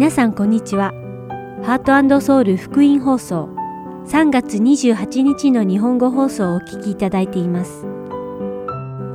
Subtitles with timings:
[0.00, 0.94] 皆さんこんにちは。
[1.62, 3.50] ハートソウル福音放送
[4.06, 7.82] 3月28日の日本語放送をお聞きいただいています。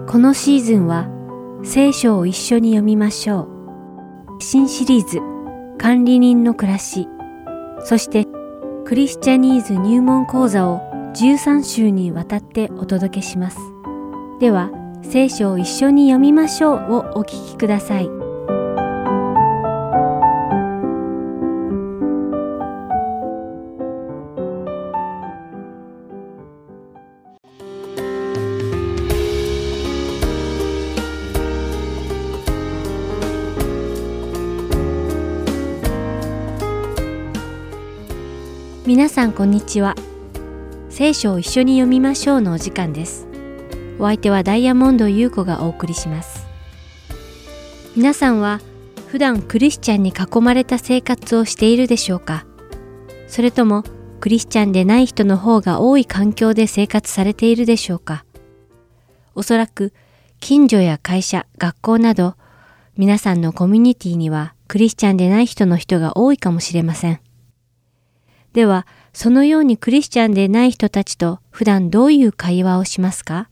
[0.08, 1.08] このシーズンは
[1.64, 3.48] 聖書を一緒に読みましょ
[4.38, 4.44] う。
[4.44, 5.22] 新シリーズ
[5.80, 7.08] 管理人の暮らし、
[7.80, 8.28] そして
[8.86, 10.82] クリスチャニーズ入門講座を
[11.16, 13.58] 13週にわたってお届けします。
[14.40, 14.70] では、
[15.02, 18.25] 聖書を一緒に読みましょうをお聞きください。
[38.96, 39.94] 皆さんこんにちは。
[40.90, 43.28] 聖書を一緒に読みましょうのお時間です。
[44.00, 46.48] お相手はダイヤモンド優子がお送りします。
[47.98, 48.62] 皆さんは
[49.10, 52.46] 普段クリスチャンに囲まれた生活をしているでしょうか？
[53.28, 53.84] それとも
[54.22, 58.24] クリスチャンでない人の方が多い環境で生活されているでしょうか？
[59.36, 59.92] おそらく
[60.40, 62.36] 近所や会社、学校など
[62.96, 67.20] 皆さんのコミュニティにはクリスチャンでない人の人が多いかもしれません。
[68.56, 73.50] では、そのようにクリスチャンでない人たちと普段どういう会話をしますか？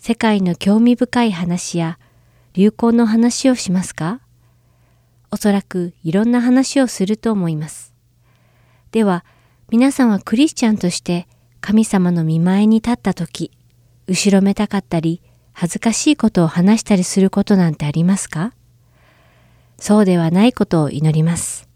[0.00, 1.96] 世界の興味深い話や
[2.54, 4.20] 流行の話をしますか？
[5.30, 7.94] おそらくいろんな話をすると思います。
[8.90, 9.24] では、
[9.70, 11.28] 皆さんはクリスチャンとして
[11.60, 13.52] 神様の見前に立った時、
[14.08, 18.54] 後ろめたかったり、恥ずかしいことを話したりすることなんてありますか？
[19.78, 21.67] そうではないことを祈ります。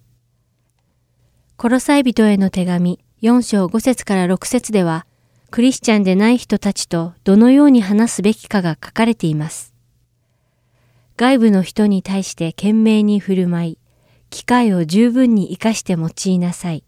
[1.63, 5.07] コロサイ人への手紙4章5節から6節では、
[5.53, 9.73] クリスチャンでない人たちとどのように話すべきかが書かれています。
[11.17, 13.79] 外部の人に対して懸命に振る舞い、
[14.29, 16.83] 機会を十分に活かして用いなさい。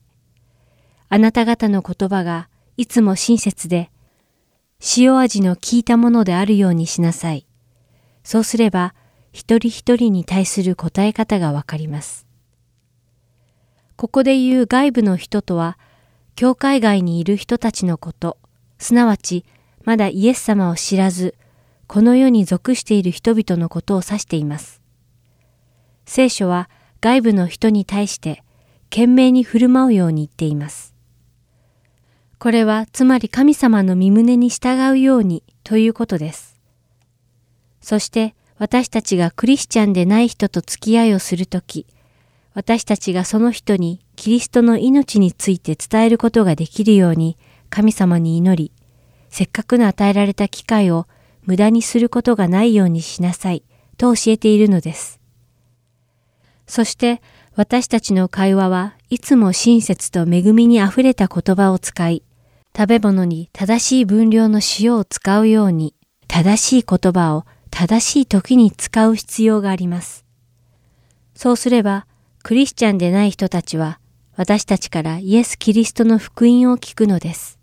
[1.08, 3.92] あなた方の言葉がいつも親切で、
[4.96, 7.46] 塩味の効いたものであるようにしなさい。
[8.24, 8.92] そうすれば、
[9.30, 12.23] 一人一人に対する答え方がわかります。
[14.04, 15.78] ここで言う外部の人とは、
[16.36, 18.36] 教会外にいる人たちのこと、
[18.78, 19.46] すなわち、
[19.82, 21.34] まだイエス様を知らず、
[21.86, 24.82] この世に属している人々のことを指しています。
[26.04, 26.68] 聖書は
[27.00, 28.44] 外部の人に対して、
[28.90, 30.94] 懸命に振る舞うように言っています。
[32.38, 36.60] これはつまり神様の身旨に従うようにということです。
[37.80, 41.86] そして私たちがクリスチャンでない人と付き合いをするとき、
[42.54, 47.36] 私たちがその人にキリストの命について伝えることができるように
[47.68, 48.72] 神様に祈り、
[49.28, 51.08] せっかくの与えられた機会を
[51.42, 53.64] 無駄にすることがないようにしなさい
[53.98, 55.20] と教えているのです。
[56.66, 57.20] そして
[57.56, 62.22] 私たちの会話はいつも親切と恵みにあふれた言葉を使い、
[62.76, 65.94] 食べ物に正しい分量の塩を使うように、
[66.28, 70.24] 正しい言葉を正しい時に使う必要があります。
[71.34, 72.06] そうすれば、
[72.44, 73.98] クリスチャンでない人たちは、
[74.36, 77.58] 私たちからイエス・キリストの福音を聞くのです。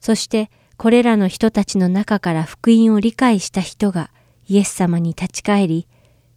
[0.00, 4.10] そして、これらの人たちの中から福音を理解した人が
[4.46, 5.88] イエス様に立ち返り、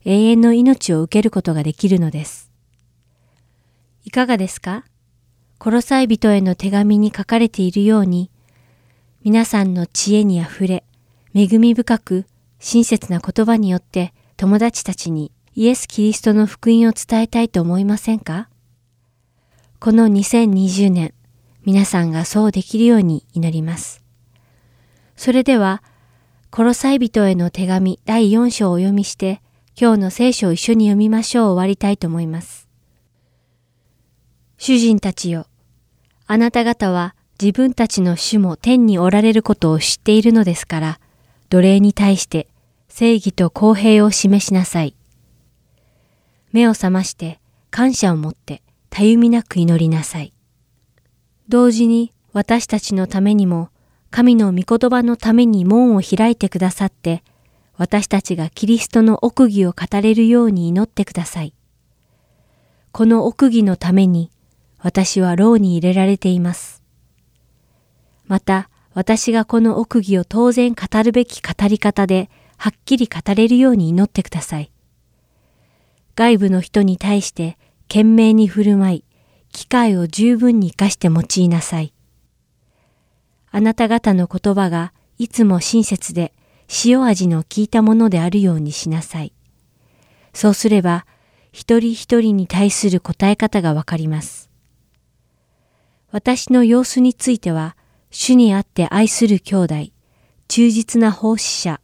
[0.04, 2.50] 永遠の命を受けることができるのです。
[4.04, 4.84] いかがですか？
[5.60, 8.32] コロサイ人への手紙に書かれているように、
[9.24, 10.84] 皆さんの知恵にあふれ、
[11.36, 12.26] 恵み深く、
[12.58, 18.48] 親切な言葉によって友達たちにイエス・キリストの福音を伝えたいと思いませんか？
[19.82, 21.14] この2020年、
[21.66, 24.02] 皆さんがそうできるように祈ります。
[25.18, 25.84] それでは、
[26.52, 29.42] コロサイ人への手紙第4章をお読みして、
[29.78, 32.70] 今日の聖書を一緒に読みましょう終わりたいと思います。
[34.58, 35.48] 主人たちよ、
[36.28, 41.00] あなた方は自分たちの主も天におられることを知っているのですから、
[41.50, 42.48] 奴隷に対して
[42.88, 44.96] 正義と公平を示しなさい。
[46.52, 47.40] 目を覚まして
[47.70, 50.34] 感謝を持ってたゆみなく祈りなさい。
[51.48, 53.70] 同時に私たちのためにも
[54.10, 57.24] 神の御言葉のために門を開いてくださって、
[57.78, 61.54] 私たちがキリストの奥義を語れるように祈ってください。
[62.92, 64.30] この奥義のために
[64.80, 66.84] 私は牢に入れられています。
[68.26, 74.71] また私がこの奥義を当然語るべき語り方ではっきり語れるように祈ってください。
[76.22, 77.58] 外部の人に対して
[77.88, 79.04] 懸命に振る舞い、
[79.52, 81.96] 機会を十分に活かして用いなさい。
[83.50, 86.32] あなた方の言葉がいつも親切で
[86.86, 89.34] 塩味の効いたものであるようにしなさい。
[90.32, 91.08] そうすれば、
[91.52, 94.52] 一人一人に対する答え方がわかります。
[96.12, 97.76] 私の様子については、
[98.12, 99.76] 主にあって愛する兄弟、
[100.48, 101.82] 忠実な奉仕者、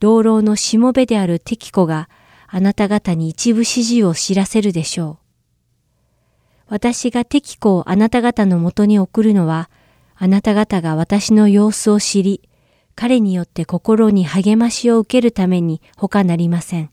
[0.00, 2.10] 同老のしもべである敵子が
[2.52, 5.18] あなた方に一部指示を知らせるでしょう。
[6.66, 9.70] 私が敵子をあなた方のもとに送るのは、
[10.16, 12.48] あなた方が私の様子を知り、
[12.96, 16.90] 彼によって心に励ましを受けるために他なりません。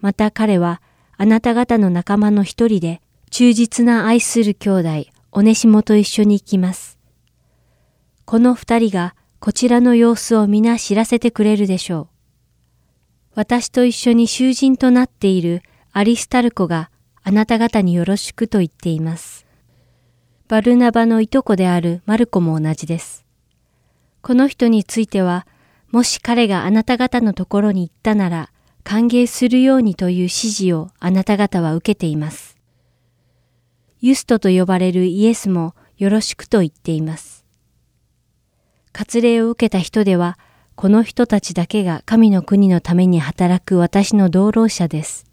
[0.00, 0.82] また彼は
[1.16, 3.00] あなた方の仲間の一人で
[3.30, 6.98] 忠実な愛する兄弟、おねしもと一緒に行きます。
[8.24, 12.11] この二人がこちらの様子を皆知らせてくれるでしょう。
[13.34, 15.62] 私と一緒に囚人となっている
[15.92, 16.90] アリスタルコが
[17.22, 19.46] あなた方によろしくと言っています。
[20.48, 23.24] バルナバのいとこであるマルコも同じです。
[24.20, 25.46] この人については、
[25.90, 28.50] もし彼があなた方のところに行ったなら、
[28.84, 32.58] 歓迎するようにという指示をあなた方は受けています。
[34.00, 37.46] ユストと呼ばれるイエスもよろしくと言っています。
[38.92, 40.38] 割礼を受けた人では、
[40.82, 45.26] この人たちだけが神の国のために働く私の同労者です。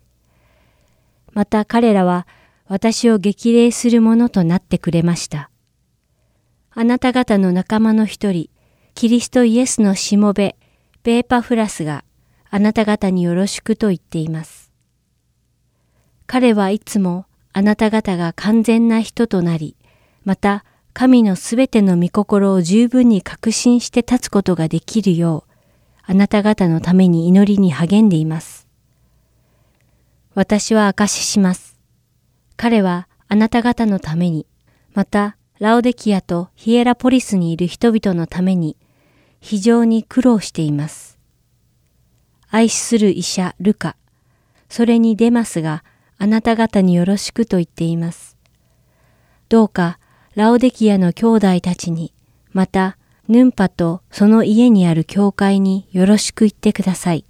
[1.34, 2.28] また彼らは
[2.68, 5.50] 私を激励するものとなってくれました。
[6.70, 8.52] あなた方の仲間の一人、
[8.94, 10.56] キリストイエスのしもべ、
[11.02, 12.04] ベーパフラスが
[12.52, 14.72] あなた方によろしくと言っています。
[16.28, 19.76] 彼はいつもあなた方が完全な人となり、
[20.26, 20.64] また
[21.00, 25.52] 神のすべての御心を十分に確信して立つことができるよう、
[26.06, 28.68] あなた方のために祈りに励んでいます。
[30.36, 31.80] 私は証しします。
[32.58, 34.46] 彼はあなた方のために、
[34.94, 38.76] またラオデキアとヒエラポリスにいる人々のために
[39.40, 41.18] 非常に苦労しています。
[42.50, 43.96] 愛する医者ルカ、
[44.68, 45.86] それにデマスが
[46.18, 48.36] あなた方によろしくと言っています。
[49.48, 49.98] どうか
[50.40, 52.14] ラオデキアの兄弟たちに、
[52.54, 52.98] また
[53.28, 57.26] ヌンパとその家にある教会によろしく言ってください。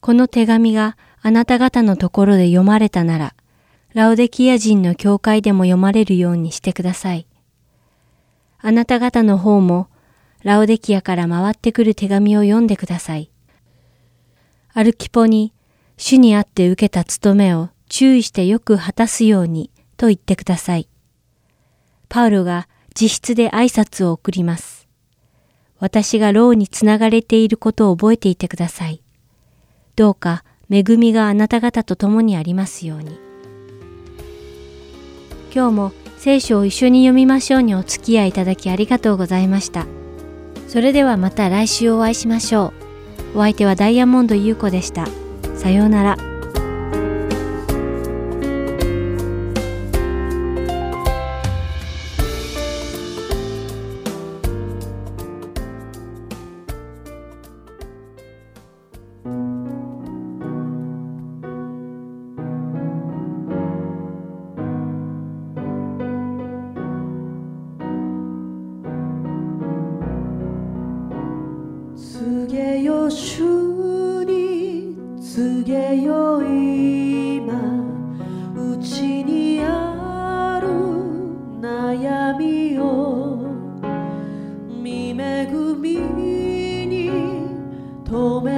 [0.00, 3.34] この手紙があなた方のところで読まれたなら、
[3.94, 7.28] ラオデキア人の教会でも読まれるようにしてください。
[8.58, 9.86] あなた方の方も、
[10.42, 13.30] ラオデキアから回ってくる手紙を読んでください。
[14.74, 15.52] アルキポに、
[15.96, 20.88] 主にあって受けた務めを注意してよく果たすようにと言ってください。
[22.08, 22.68] パウロが
[22.98, 24.88] 自筆で挨拶を送ります。
[25.78, 29.02] 私が牢につながれていることを覚えていてください。
[29.96, 33.18] どうか恵みがあなた方と共にありますように。
[35.54, 39.86] 今日も聖書を一緒に読みましょうにお付き合いいただきありがとうございました。
[40.66, 42.72] それではまた来週お会いしましょ
[43.34, 43.38] う。
[43.38, 45.06] お相手はダイヤモンド優子でした。
[45.56, 46.37] さようなら。
[85.18, 85.46] 恵
[85.76, 85.96] み
[86.86, 87.10] に
[88.04, 88.57] 止め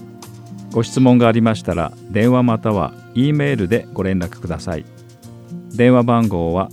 [0.71, 4.85] ご質問がありましたら電話または E メールでご連絡ください。
[5.75, 6.69] 電話番号は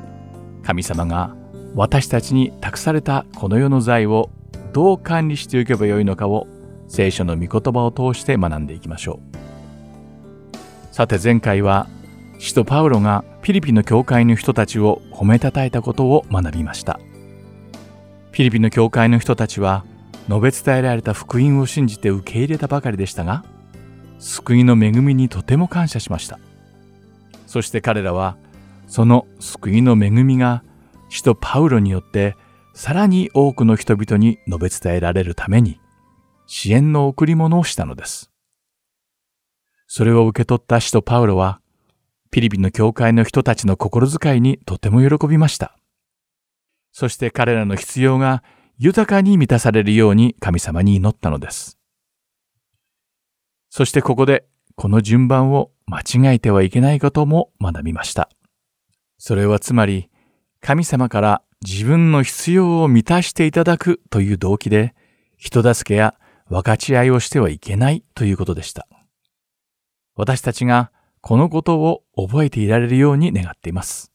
[0.63, 1.37] 神様が
[1.75, 4.31] 私たちに託されたこの世の財を
[4.73, 6.47] どう管理していけばよいのかを
[6.89, 9.21] 聖書の御言葉を通して学んでいきましょ
[10.93, 11.89] うさて前回は
[12.39, 17.01] 使徒パウロがピリピの教会の人たちを褒めたたえたことを学びました
[18.33, 19.85] ピリピの教会の人たちは
[20.29, 23.45] 述べ伝えられた福音を信じて受け入れたばかりでしたが
[24.19, 26.39] 救いの恵みにとても感謝しました。
[27.47, 28.37] そして彼らは、
[28.87, 30.63] その救いの恵みが、
[31.09, 32.37] 使徒パウロによって、
[32.75, 35.81] さらに多くの人々に述べ伝えられるために、
[36.47, 38.31] 支援の贈り物をしたのです。
[39.87, 41.61] それを受け取った使徒パウロは、
[42.31, 45.77] ピリピの教会の人たちの心遣いにとても喜びました。
[46.93, 48.43] そして彼らの必要が
[48.79, 51.79] 豊かに満たされるように神様に祈ったのです。
[53.71, 58.29] そしてここでこの順番を間違えてはいけないことも学びました。
[59.19, 60.11] それはつまり
[60.61, 64.95] 神様から自分の必要を満たしていただくという動機で
[65.37, 66.16] 人助けや
[66.49, 68.87] 分かち合いをしてはいけないということでした。
[70.15, 74.13] 私たちがこのことを覚えていられるように願っています。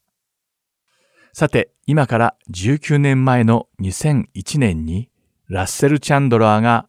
[1.33, 5.09] さて、今から19年前の2001年に
[5.47, 6.87] ラッセル・チャンドラーが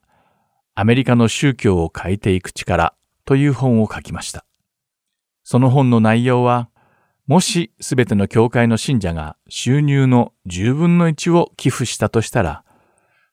[0.75, 2.95] アメリカの宗教を変えていく力
[3.25, 4.45] という本を書きました。
[5.43, 6.69] その本の内容は、
[7.27, 12.63] もしすべての教会の信者が収入の10分の1を寄付したとしたら、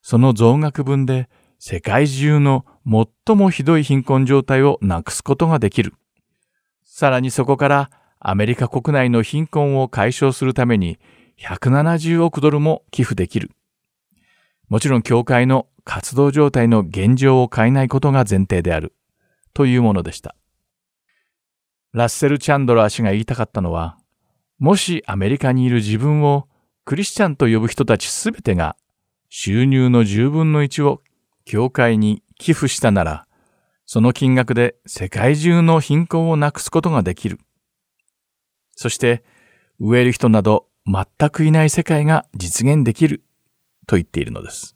[0.01, 1.29] その増額分で
[1.63, 5.93] 世界中の最もひどい貧困状態をなくすことができる。
[6.83, 10.97] さらにそこからアメリカ国内の貧困を解消するために
[11.39, 13.51] 170億ドルも寄付できる。
[14.69, 18.95] もちろん教会の活動状態の現状を変えないことが前提である。
[19.53, 20.35] というものでした。
[21.93, 23.99] ラッセル・チャンドラー氏が言いたかったのは、
[24.57, 26.47] もしアメリカにいる自分を
[26.85, 28.75] クリスチャンと呼ぶ人たちすべてが
[29.29, 31.03] 収入の10分の1を
[31.45, 33.27] 教会に寄付したなら、
[33.85, 37.39] その金額で世界中の貧困をなくすことができる。
[38.75, 39.23] そして、
[39.79, 43.23] 植える人など全くいない世界が実現できる
[43.87, 44.75] と言っているのです。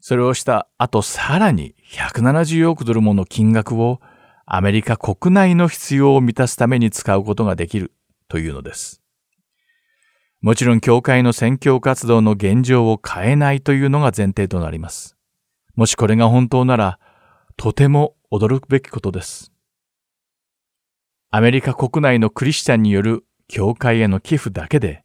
[0.00, 4.00] それをした後さらに170億ドルもの金額を
[4.46, 7.92] アメリカ国内の必要を満たすために使うことができる
[8.28, 9.02] というのです。
[10.40, 15.16] もちろん教会の宣教活動の現状を変えないというのが前提となります。
[15.76, 16.98] もしこれが本当なら、
[17.56, 19.52] とても驚くべきことです。
[21.30, 25.04] アメリカ国内のクリスチャンによる教会への寄付だけで、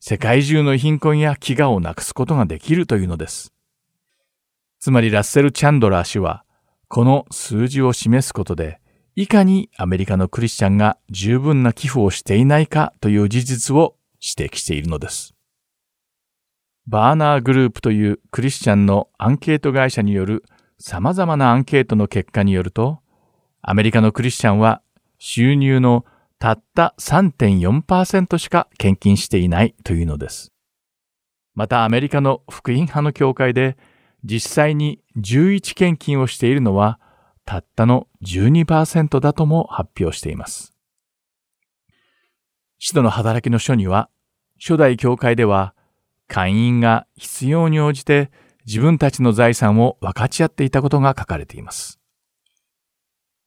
[0.00, 3.52] 世界中の貧困や飢餓をなくすことができるというのです。
[4.78, 6.44] つまりラッセル・チャンドラー氏は、
[6.88, 8.80] この数字を示すことで、
[9.16, 15.33] いかにアメリカのクリスチャンが十分な寄付をしていないかという事実を指摘しているのです。
[16.86, 20.44] バーナーグループというクリスチャンのアンケート会社による
[20.78, 23.00] 様々なアンケートの結果によると、
[23.62, 24.82] アメリカのクリスチャンは
[25.18, 26.04] 収入の
[26.38, 30.52] たった3.4%しか献金していないというのです。
[31.54, 33.78] またアメリカの福音派の教会で
[34.24, 36.98] 実際に11献金をしているのは
[37.46, 40.74] たったの12%だとも発表しています。
[42.78, 44.10] 使徒の働きの書には、
[44.60, 45.74] 初代教会では
[46.28, 48.30] 会員が必要に応じて
[48.66, 52.00] 自分たちの財産を分かち合っていたことが書かれています。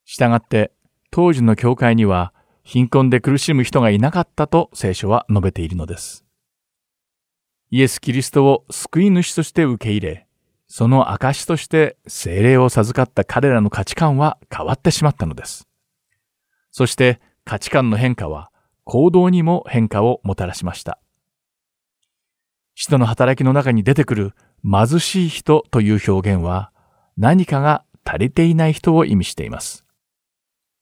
[0.06, 0.72] したがって
[1.12, 6.26] 当時の教会には貧困で苦しむ人がいなかったと聖書は述べているのです。
[7.70, 10.28] イエス・キリストを救い主として受け入れ、
[10.68, 15.68] その証として精霊を授かった彼らの価値観は変わってしまったのです。
[16.72, 18.52] そして価値観の変化は
[18.84, 21.00] 行動にも変化をもたらしました。
[22.80, 26.72] 使徒の働きの中に出てくる貧しい人という表現は
[27.18, 29.84] 何かが足りていない人を意味しています。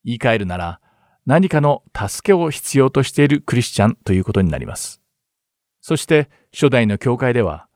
[0.04, 0.82] 言い換えるなら
[1.26, 5.02] 何かの助けを必要としているクリスチャンということになります。
[5.80, 7.70] そして初代の教会では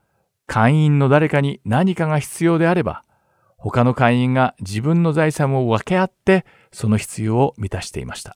[0.48, 3.06] 会員の誰かに何かが必要であれば、
[3.56, 8.36] 他の会員が自分の財産を分け合ってその必要を満たしていました。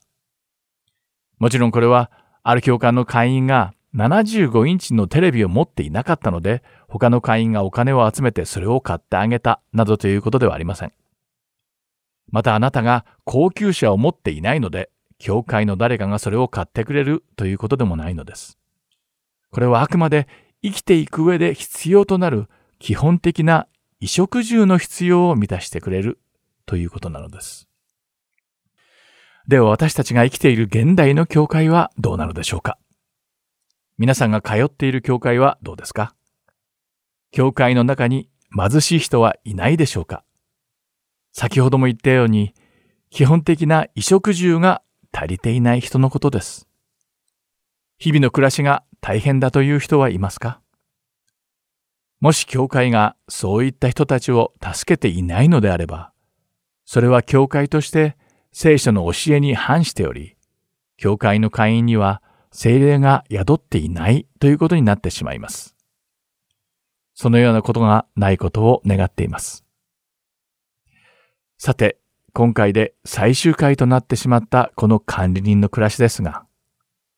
[1.39, 2.10] もちろんこれは、
[2.41, 10.93] ある教官の会員が75インチのテレビを持っていなかったので、他の会員がお金を集めてそれを買ってあげた、などということではありません。
[12.32, 18.58] またあなたが高級車を持っていないので、教会の誰かがそれを買ってくれるということでもないのです。
[19.51, 20.27] これはあくまで
[20.63, 23.67] 生きていく上で必要となる基本的な
[23.99, 26.19] 衣食住の必要を満たしてくれる
[26.65, 27.67] ということなのです。
[29.47, 32.77] では私たちが生きている現代の教会はどうなのでしょうか？
[33.99, 36.15] 皆さんが通っている教会はどうですか？
[37.32, 38.27] 教会の中に
[38.58, 40.23] 貧しい人はいないでしょうか？
[41.32, 42.56] 先ほども言ったように
[43.12, 46.67] 基本的な衣食住が足りていない人のことです。
[47.99, 50.60] 日々の暮らしが大変だという人はいますか？
[52.19, 56.12] もし教会がそういった人たちを助けていないのであれば、
[56.84, 58.17] それは教会として
[58.51, 60.36] 聖書の教えに反しており、
[60.97, 62.22] 教会の会員には
[62.53, 65.75] 精霊が宿っていないということになってしまいます。
[67.15, 69.65] そのようなことがないことを願っています。
[71.57, 71.97] さて、
[72.31, 76.45] 今回で最終回となってしまったこの管理人の暮らしですが、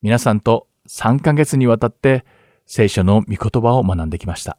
[0.01, 2.25] 皆さんと3ヶ月にわたって
[2.65, 4.57] 聖書の御言葉を学んできました。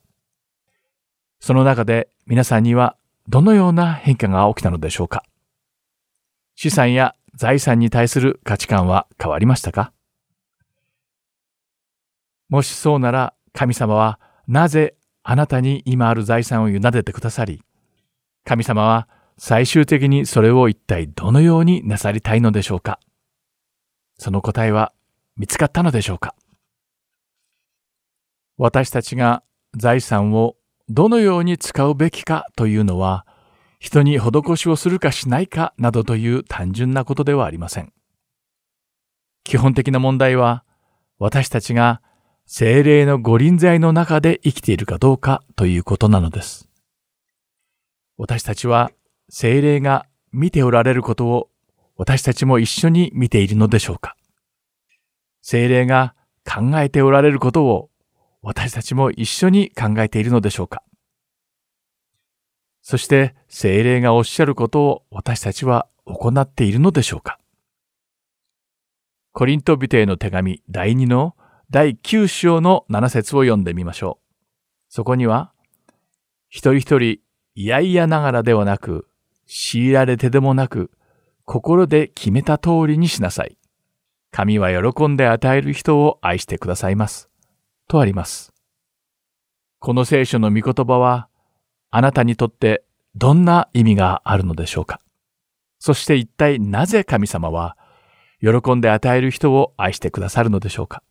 [1.40, 2.96] その中で皆さんには
[3.28, 5.24] どのような変化が起きたのでしょうか
[6.54, 9.92] 資産や財産に対する価値観は変わりましたか
[12.48, 17.62] もしそうなら神様はなぜあなたに今ある財産を委ねてくださり、
[18.44, 23.00] 神様は最終的にそれを一体どのようになさりたいのでしょうか？
[24.18, 24.92] その答えは
[25.36, 26.34] 見つかったのでしょうか？
[28.56, 29.42] 私たちが
[29.76, 30.56] 財産を
[30.88, 33.26] どのように使うべきかというのは、
[33.80, 37.92] 人に施しをするかしないかなどという単純なことではありません。
[39.44, 40.64] 基本的な問題は、
[41.18, 42.00] 私たちが
[42.48, 46.68] 精霊の御臨在の中で生きているかどうかということなのです。
[48.16, 48.92] 私たちは
[49.28, 51.48] 精霊が見ておられることを
[51.96, 54.16] 私たちも一緒に見ているのでしょうか。
[55.42, 57.90] 精霊が考えておられることを
[58.42, 60.84] 私たちも一緒に考えているのでしょうか。
[62.80, 67.40] そして精霊がおっしゃることを私たちは行っているのでしょうか。
[69.32, 71.34] コリントビテへの手紙第2の
[71.70, 74.26] 第9章の7節を読んでみましょう。
[74.88, 75.52] そこには、
[76.48, 77.18] 一人一人
[77.56, 79.08] 嫌々ながらではなく、
[79.46, 80.92] 強いられてでもなく、
[81.44, 83.58] 心で決めた通りにしなさい。
[84.30, 87.28] 神は喜んで与える人を愛してくださいます。
[87.88, 88.52] とあります。
[89.80, 91.28] この聖書の御言葉は、
[91.90, 92.84] あなたにとって
[93.16, 95.00] どんな意味があるのでしょうか
[95.78, 97.76] そして一体なぜ神様は、
[98.40, 101.02] 喜んで与える人を愛してくださるのでしょうか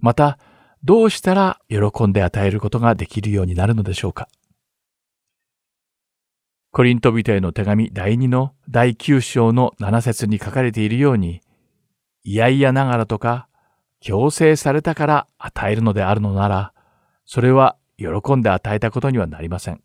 [0.00, 0.38] また、
[0.82, 4.28] どうしたら喜んで与えることができるようになるのでしょうか？
[6.72, 11.42] コリント人への手紙第2の第9章の7節に書かれているように、
[12.22, 13.48] いやいやながらとか、
[14.00, 16.72] 強制されたから与えるのであるのなら、
[17.26, 19.82] それは喜んで与えたことにはなりません。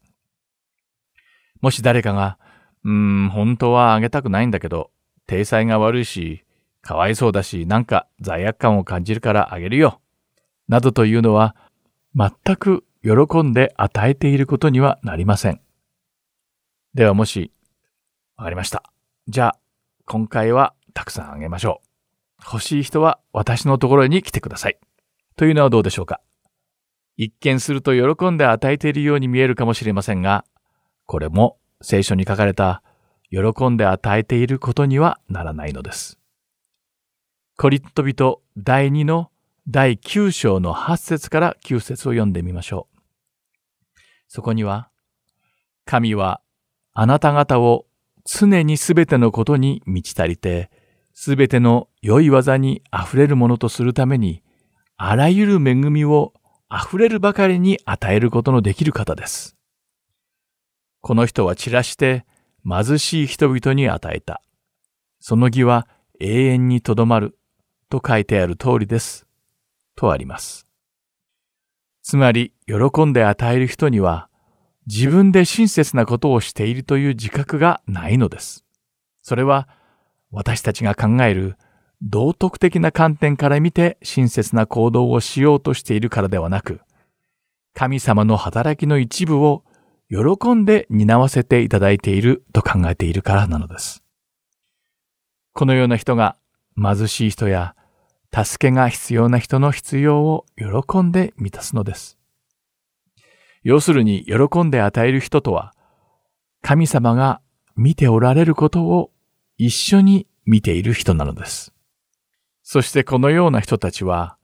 [1.59, 2.37] もし誰かが、
[2.83, 4.91] うーん、本当はあげたくないんだけど、
[5.27, 6.45] 体裁が悪いし、
[6.81, 9.99] かわいそうだし、なんか罪悪感を感じるからあげるよ。
[10.67, 11.55] などというのは、
[12.15, 15.61] 全く喜んで与えていることにはなりません。
[16.93, 17.51] ではもし、
[18.37, 18.83] わかりました。
[19.27, 19.59] じゃあ、
[20.05, 22.45] 今回はたくさんあげましょう。
[22.45, 24.77] 欲しい人は私のところに来てください。
[25.35, 26.21] というのはどうでしょうか？
[27.17, 30.45] 一見すると喜んで与えているように見えるかもしれませんが、
[31.05, 32.83] これも聖書に書かれた
[33.29, 36.19] 喜んで与えていることにはならないのです。
[37.57, 39.31] コリット人第2の
[39.67, 42.99] 第9章の8節から9節を読んでみましょう。
[44.27, 44.89] そこには、
[45.85, 46.41] 神は
[46.93, 47.87] あなた方を
[48.25, 50.69] 常にすべてのことに満ち足りて、
[51.13, 54.43] すべての良い技に溢れるものとするために、
[54.97, 56.33] あらゆる恵みを
[56.71, 59.55] 溢れるばかりに与えることのできる方です。
[61.01, 62.25] この人は散らして
[62.67, 64.41] 貧しい人々に与えた。
[65.19, 65.87] その義は
[66.19, 67.37] 永遠にとどまる
[67.89, 69.24] と書いてある通りです。
[69.95, 70.67] とあります。
[72.03, 74.29] つまり、喜んで与える人には、
[74.87, 78.63] 自分で親切なことをしているという自覚がないのです。
[79.21, 79.67] それは、
[80.31, 81.55] 私たちが考える
[82.01, 86.81] 道徳的な観点から見て親切な行動をしようとしているからではなく、
[87.73, 89.63] 神様の働きの一部を
[90.09, 94.03] 喜んで担わせていただいていると考えているからなのです。
[95.53, 96.35] このような人が
[96.81, 97.75] 貧しい人や
[98.35, 102.17] 助けが必要な人の必要を喜んで満たすのです。
[103.63, 105.73] 要するに喜んで与える人とは、
[106.61, 107.39] 神様が
[107.77, 109.11] 見ておられることを
[109.57, 111.73] 一緒に見ている人なのです。
[112.61, 114.37] そしてこのような人たちは、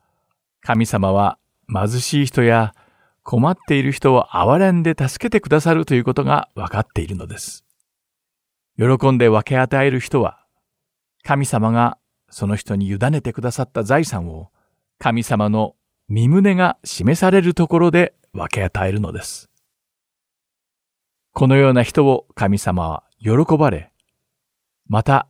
[0.61, 2.73] 神様は貧しい人や
[3.23, 7.65] 困っている人を憐れんで助けてくださるということが分かっているのです。
[8.77, 10.39] 喜んで分け与える人は、
[11.23, 11.97] 神様が
[12.31, 14.49] その人に委ねてくださった財産を
[14.97, 15.75] 神様の
[16.07, 19.49] 身胸が示されるところで分け与えるのです。
[21.33, 23.91] このような人を神様は喜ばれ、
[24.87, 25.27] また、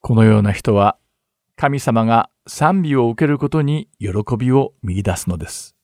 [0.00, 0.98] このような人は
[1.56, 5.74] 神様が賛美を受けることに喜びを見出すのです。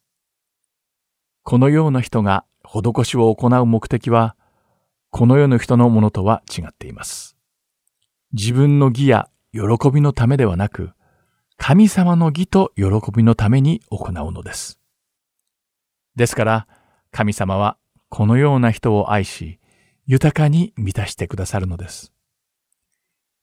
[1.43, 4.37] このような人が施しを行う目的は、
[5.11, 7.37] この世の人のものとは違っています。
[8.33, 10.91] 自分の義や喜びのためではなく、
[11.57, 14.81] 神様の義と喜びのために行うのです。
[16.17, 16.67] ですから、
[17.13, 19.61] 神様はこのような人を愛し、
[20.07, 22.13] 豊かに満たしてくださるのです。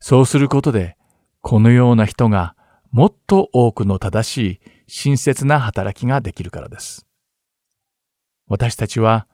[0.02, 0.98] そうすることで、
[1.40, 2.58] このような人が
[2.92, 7.08] もっと多くの正しい親切な働きができるからです。
[8.48, 9.28] 私たちは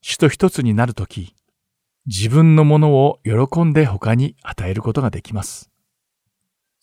[0.00, 1.36] 主と一つになるとき、
[2.06, 5.70] 自分のものを喜んで他に与えることができます。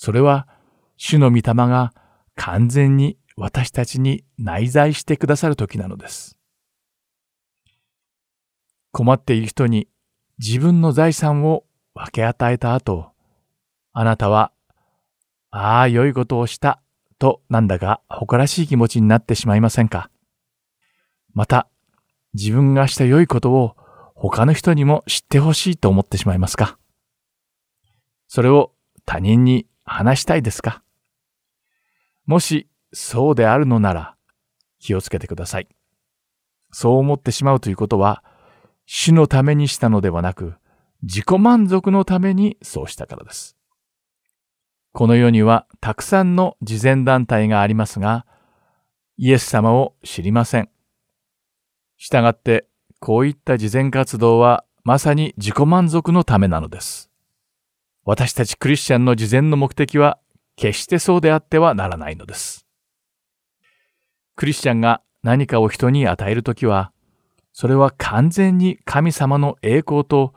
[0.03, 0.47] それは
[0.97, 1.93] 主の御霊が
[2.33, 6.39] 完全に私たちに内在してくださるときなのです。
[8.91, 9.87] 困っている人に
[10.39, 13.11] 自分の財産を分け与えた後、
[13.93, 14.51] あなたは、
[15.51, 16.81] ああ、良いことをした、
[17.19, 20.09] となんだか誇らしい気持ちになってしまいませんか？
[21.35, 21.67] また、
[22.33, 23.75] 自分がした良いことを
[24.15, 26.79] 他の人にも知ってほしいと思ってしまいますか？
[28.27, 28.73] それを
[29.05, 30.83] 他人に話したいですか？
[32.25, 34.15] もしそうであるのなら、
[34.79, 35.67] 気をつけてください。
[36.71, 38.23] そう思ってしまうということは、
[38.85, 40.55] 主のためにしたのではなく、
[41.03, 43.57] 自己満足のためにそうしたからです。
[44.93, 48.25] この世にはたくさんの慈善団体がありますが、
[49.17, 50.69] イエス様を知りません。
[51.97, 52.65] したがって、
[52.99, 57.10] こういった慈善活動はまさに自己満足のためなのです。
[58.03, 60.19] 私たちクリスチャンの慈善の目的は
[60.55, 62.65] 決してそうであってはならないのです。
[64.35, 66.91] クリスチャンが何かを人に与えるときは、
[67.53, 70.33] それは完全に神様の栄光と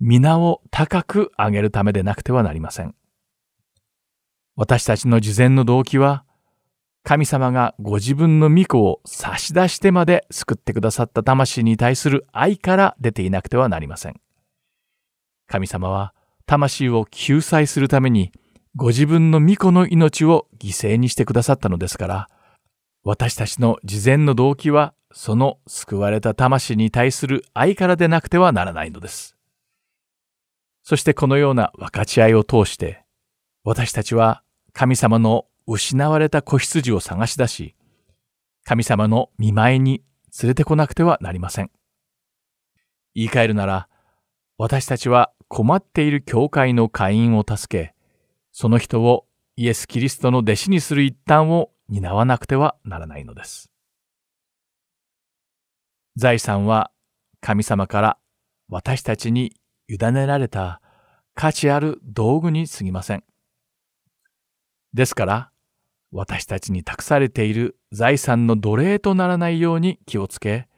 [0.00, 2.96] 皆を高く上げるためでなくてはなりません。
[4.56, 6.24] 私たちの事前の動機は、
[7.04, 14.20] 神様がご自分の御子を差し出してまで救ってくださった魂に対する愛から出ていなくてはなりません。
[15.46, 16.14] 神様は
[16.46, 18.32] 魂を救済するために
[18.76, 22.28] ご自分の御子の命を犠牲にしてくださったのですから、
[23.04, 29.36] 私たちの事前の動機はその救われた魂に対する愛からでなくてはならないのです。
[30.82, 33.04] そしてこのような分かち合いを通して、
[33.62, 37.76] 私たちは神様の失われた子羊を探し出し、
[38.64, 40.02] 神様の見舞いに
[40.42, 41.70] 連れてこなくてはなりません。
[43.14, 43.88] 言い換えるなら、
[44.58, 47.94] 私たちは困っている教会の会員を助け、
[48.52, 49.26] その人を
[49.56, 53.70] イエス・キリストの弟子にする一端を担わなくてはならないのです。
[56.16, 56.90] 財産は
[57.40, 58.18] 神様から
[58.68, 59.52] 私たちに
[59.88, 60.80] 委ねられた
[61.34, 63.24] 価値ある道具に過ぎません。
[64.92, 65.50] ですから、
[66.12, 70.68] 私たちに託されている財産の奴隷とならないように気をつけ、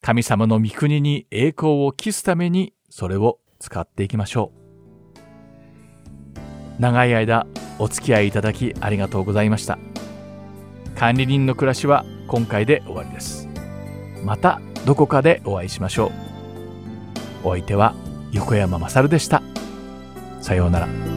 [0.00, 4.52] 神様の御国に栄光を期すためにそれを使っていきましょ
[6.78, 6.80] う。
[6.80, 7.46] 長い間
[7.80, 9.78] お付き合いいただきありがとうございました。
[10.94, 13.48] 管理人の暮らしは今回で終わりです。
[14.24, 16.12] またどこかでお会いしましょ
[17.44, 17.48] う。
[17.48, 17.94] お相手は
[18.30, 19.42] 横山まさるでした。
[20.40, 21.15] さようなら。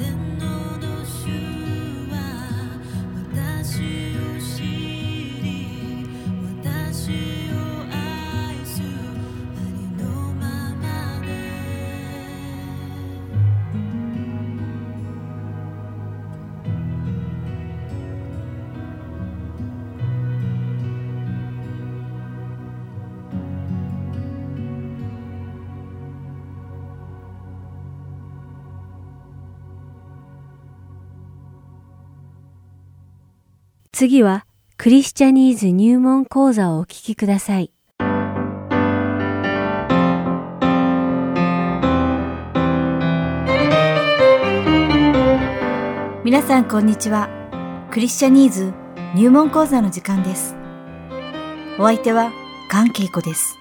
[0.00, 0.27] in
[34.00, 37.72] 次はクリスチャニーズ入門講座をお聞きください。
[46.22, 47.28] 皆さんこんにちは。
[47.90, 48.72] クリスチャニーズ
[49.16, 50.54] 入門講座の時間です。
[51.80, 52.30] お相手は
[52.70, 53.58] 関恵子です。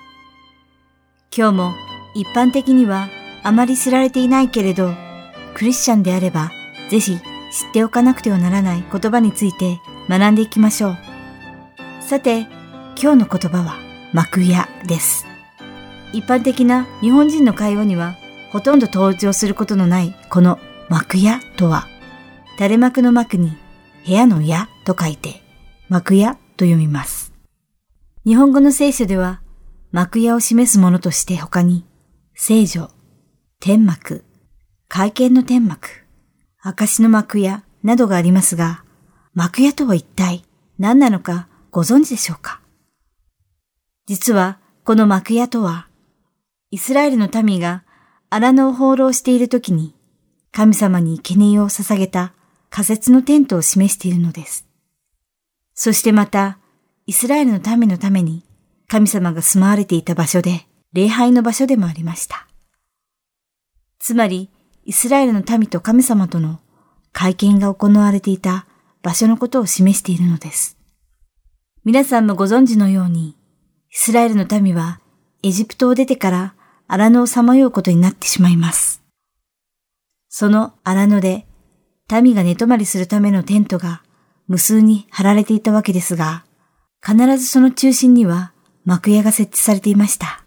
[1.36, 1.72] 今日も
[2.14, 3.08] 一般的には
[3.42, 4.92] あまり知られていないけれど、
[5.56, 6.52] クリスチャンであれば
[6.92, 7.22] ぜひ知っ
[7.74, 9.80] ておかなくてはならない言葉について
[10.10, 10.98] 学んでいきましょう。
[12.02, 12.48] さて、
[13.02, 13.76] 今日の言葉は
[14.14, 15.26] 幕屋です。
[16.14, 18.16] 一般的な日本人の会話には
[18.52, 21.88] ほとんど登場することのないこの幕屋とは、
[22.58, 23.52] 垂れ幕の幕に
[24.06, 25.42] 部屋の屋と書いて
[25.90, 27.34] 幕屋と読みます。
[28.26, 29.42] 日本語の聖書では
[29.92, 31.86] 幕屋を示すものとして他に
[32.34, 32.90] 聖女、
[33.60, 34.24] 天幕、
[34.88, 35.90] 会見の天幕、
[36.62, 38.84] 証の幕屋などがありますが、
[39.40, 40.44] 幕屋とは一体
[40.80, 42.60] 何なのかご存知でしょうか？
[44.08, 45.88] 実はこの幕屋とは、
[46.72, 47.84] イスラエルの民が
[48.32, 49.94] 荒野を放浪している時に
[50.52, 52.34] 神様に生贄を捧げた
[52.72, 54.66] 仮設のテントを示しているのです。
[55.76, 56.58] そしてまた、
[57.06, 58.44] イスラエルの民のために
[58.88, 62.48] 神様が住まわれていた場所で礼拝の場所でもありました。
[64.00, 64.50] つまり、
[64.84, 66.60] イスラエルの民と神様との
[67.12, 68.66] 会見が行われていた
[69.02, 70.78] 場所のことを示しているのです。
[71.84, 73.36] 皆さんもご存知のように、イ
[73.92, 75.00] スラエルの民は
[75.44, 76.56] エジプトを出てから
[76.88, 79.02] 荒野をさまようことになってしまいます。
[80.30, 81.46] その荒野で
[82.12, 84.04] 民が寝泊まりするためのテントが
[84.48, 86.46] 無数に張られていたわけですが、
[87.06, 88.54] 必ずその中心には
[88.86, 90.44] 幕屋が設置されていました。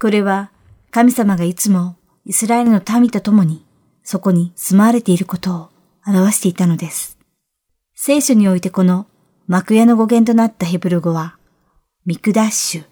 [0.00, 0.52] これは
[0.90, 3.66] 神様がいつもイスラエルの民と共に
[4.04, 5.70] そこに住まわれていることを
[6.06, 7.17] 表していたのです。
[8.00, 9.08] 聖書においてこの
[9.48, 11.36] 幕屋の語源となったヘブル語は、
[12.06, 12.84] ミクダッシュ、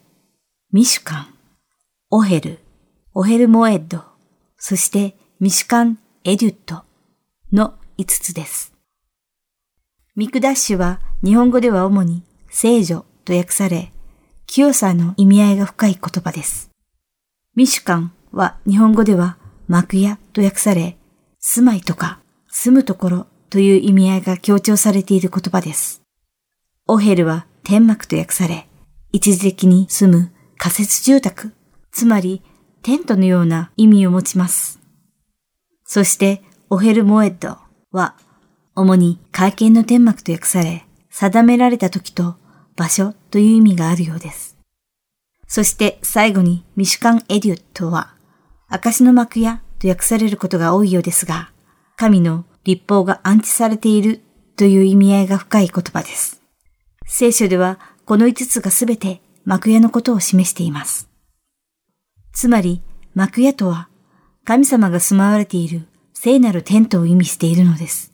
[0.72, 1.26] ミシュカン、
[2.10, 2.58] オヘル、
[3.14, 4.02] オヘルモエッド、
[4.56, 6.82] そしてミシュカン・エデュット
[7.52, 8.74] の5つです。
[10.16, 13.92] ミクダッシュは日本語では主に聖女と訳され、
[14.48, 16.72] 清さの意味合いが深い言葉です。
[17.54, 19.38] ミシュカンは日本語では
[19.68, 20.96] 幕屋と訳され、
[21.38, 26.02] 住まいとか住むところという意味合いが強調されている言葉です。
[26.86, 28.68] オヘルは天幕と訳され、
[29.12, 31.52] 一時的に住む仮設住宅、
[31.90, 32.42] つまり
[32.82, 34.80] テントのような意味を持ちます。
[35.84, 37.58] そして、オヘルモエッド
[37.92, 38.16] は、
[38.74, 42.36] 主に会見の天幕と訳され、定められた時と
[42.76, 44.56] 場所という意味があるようです。
[45.48, 48.14] そして最後にミシュカン・エデュットは、
[48.68, 51.50] 証の幕屋と訳されることが多いようですが、
[51.96, 54.20] 神の立法が安置されている
[54.56, 56.42] という意味合いが深い言葉です。
[57.06, 61.08] 聖書ではこの5つがすべて幕屋のことを示しています。
[62.32, 62.82] つまり
[63.14, 63.88] 幕屋とは
[64.44, 68.12] 神様が住まわれている聖なるテントを意味しているのです。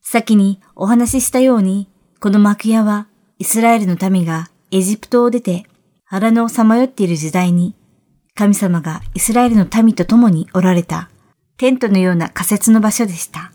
[0.00, 1.88] 先にお話ししたように、
[2.20, 3.06] この幕屋は
[3.38, 5.66] イスラエルの民がエジプトを出て
[6.08, 7.74] 荒野をさまよっている時代に、
[8.34, 11.10] 神様がイスラエルの民と共におられた
[11.56, 13.52] テントのような仮設の場所でした。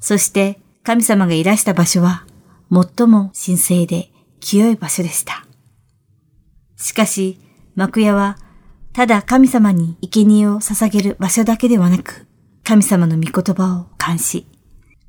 [0.00, 2.24] そして神様がいらした場所は
[2.70, 5.46] 最も神聖で清い場所でした。
[6.76, 7.38] しかし、
[7.74, 8.38] 幕屋は
[8.92, 12.26] ただ神様に生贄を捧げる場所だけではなく、
[12.62, 14.46] 神様の御言葉を監視、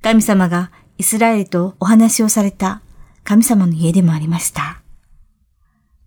[0.02, 2.82] 神様がイスラエルとお話をされた
[3.24, 4.82] 神様の家でもありました。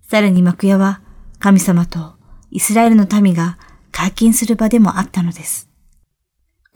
[0.09, 1.01] さらに幕屋は
[1.39, 2.15] 神様と
[2.51, 3.59] イスラエルの民が
[3.93, 5.68] 会見する場でもあったのです。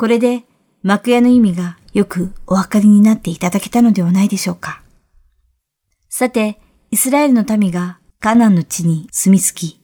[0.02, 0.42] これで
[0.82, 4.82] 幕屋の意味がよくお分かりになっていただけたのではないでしょうか。
[6.08, 6.58] さて、
[6.90, 9.80] イスラエルの民がカナンの地に住み着き、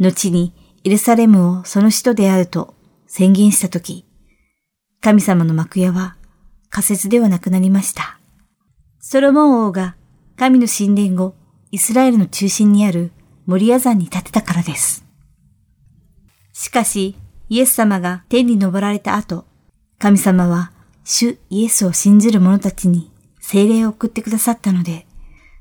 [0.00, 2.74] 後にエルサレムをその首都であると
[3.06, 4.04] 宣言したとき、
[5.00, 6.16] 神様の幕屋は
[6.68, 8.18] 仮設ではなくなりました。
[8.98, 9.94] ソロモン王が
[10.36, 11.36] 神の神殿後、
[11.70, 13.12] イスラエルの中心にある
[13.46, 15.04] モリア山に建てたからです。
[16.54, 17.14] しかし、
[17.48, 19.48] イエス様が天に昇られた後、
[20.02, 20.72] 神様は
[21.04, 25.06] 主イエスを信じる者たちに聖霊を送ってくださったので、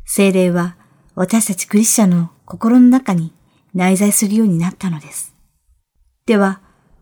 [0.05, 0.77] 聖霊は
[1.13, 3.33] 私たちクリスチャンの心の中に
[3.73, 5.35] 内在するようになったのです。
[6.25, 6.61] では、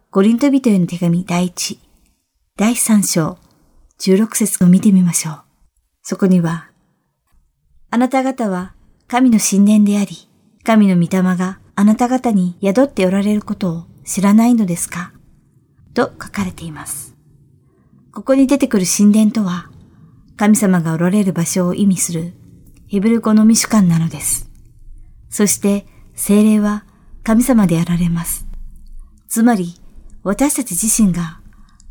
[0.09, 1.77] ゴリント人への手紙第1、
[2.57, 3.37] 第3章、
[3.99, 5.41] 16節を見てみましょう。
[6.01, 6.71] そこには、
[7.91, 8.73] あなた方は
[9.07, 10.27] 神の神殿であり、
[10.63, 15.13] 神の御霊があなた方に宿っておられることを知らないのですか？
[15.93, 17.15] と書かれています。
[18.17, 19.69] ここに出てくる神殿とは、
[20.37, 22.33] 神様がおられる場所を意味する
[22.87, 24.49] ヘブル語のミシュカンなのです。
[25.29, 26.83] そして精霊は
[27.21, 28.47] 神様であられます。
[29.27, 29.75] つまり
[30.23, 31.41] 私たち自身が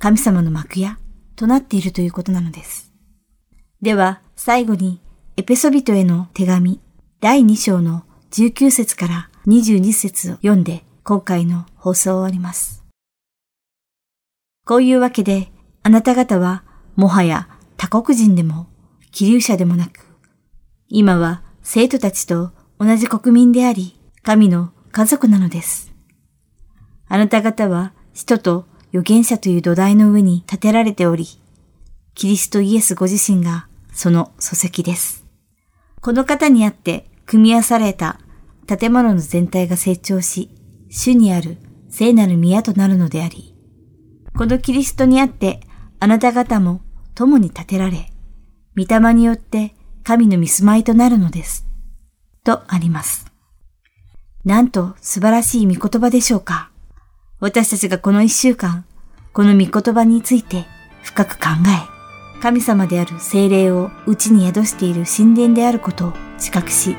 [0.01, 0.99] 神様の幕屋
[1.37, 2.93] となっているということなのです。
[3.81, 5.01] では最後に
[5.37, 6.81] エペソビトへの手紙
[7.20, 8.03] 第2章の
[8.33, 12.85] 19節から22節を読んで今回の放送を終わります。
[14.64, 15.53] こういうわけで
[15.87, 16.64] あなた方は
[16.97, 18.66] もはや他国人でも、
[19.12, 20.05] 気流者でもなく、
[20.89, 25.95] 今は生徒たちと同じ国民であり、神の家族なのです。
[27.07, 31.24] あなた方は使徒と預言者という土台の上に建てられており、
[32.16, 35.24] キリストイエスご自身がその礎石です。
[36.01, 38.18] この方にあって組み合わされた
[38.66, 40.51] 建物の全体が成長し、
[40.91, 41.59] 主にある
[41.91, 43.55] 聖なる宮となるのであり、
[44.37, 45.61] このキリストにあって
[45.99, 46.80] あなた方も
[47.14, 48.12] 共に立てられ、
[48.76, 49.74] 御霊によって
[50.05, 51.66] 神の見住まいとなるのです。
[52.44, 53.26] とあります。
[54.44, 56.70] なんと素晴らしい御言葉でしょうか。
[57.40, 58.84] 私たちがこの一週間、
[59.32, 60.64] この御言葉について
[61.03, 66.97] 深く考え、神様である精霊を内に宿している神殿であることを自覚し、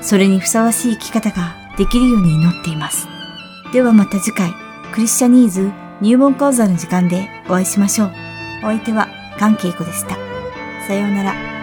[0.00, 3.06] それにふさわしい生き方ができるように祈っています。
[3.72, 4.54] ではまた次回、
[4.92, 5.70] クリスチャニーズ
[6.00, 8.25] 入門講座の時間でお会いしましょう。
[8.62, 10.16] お相手は関係子でした。
[10.86, 11.55] さようなら。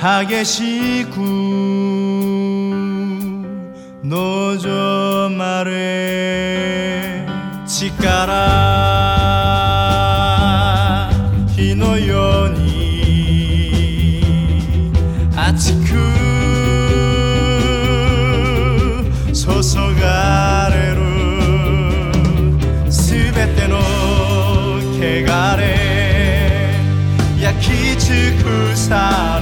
[0.00, 1.18] 激しく
[4.04, 7.26] 望まれ
[7.66, 8.22] 力
[11.48, 14.22] 火のように
[15.34, 15.88] 熱く
[19.34, 19.50] 注
[20.00, 21.02] がれる
[22.92, 23.78] すべての
[24.94, 25.66] 汚れ
[27.42, 29.37] 焼き尽くさ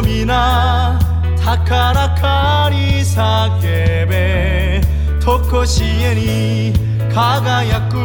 [0.00, 0.98] 主の皆
[1.44, 4.80] 高らかに叫べ
[5.22, 6.72] とこしえに
[7.12, 7.96] 輝く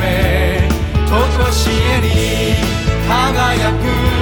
[0.00, 0.68] べ
[1.08, 2.08] とこしえに
[3.08, 4.21] 輝く